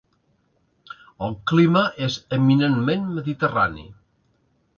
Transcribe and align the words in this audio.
El 1.27 1.37
clima 1.51 1.83
és 2.07 2.17
eminentment 2.39 3.05
mediterrani. 3.19 3.87